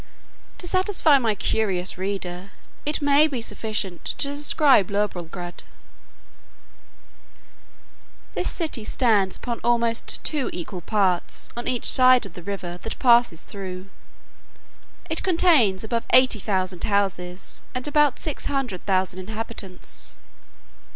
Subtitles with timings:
[0.57, 2.53] To satisfy my curious reader,
[2.87, 5.61] it may be sufficient to describe Lorbrulgrud.
[8.33, 13.41] This city stands upon almost two equal parts, on each side the river that passes
[13.41, 13.91] through.
[15.07, 20.17] It contains above eighty thousand houses, and about six hundred thousand inhabitants.